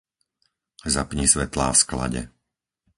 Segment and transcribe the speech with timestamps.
[0.95, 2.21] Zapni svetlá v sklade.